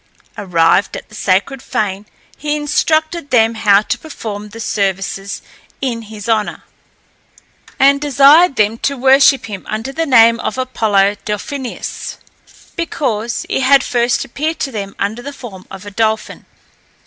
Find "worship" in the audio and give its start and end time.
8.97-9.45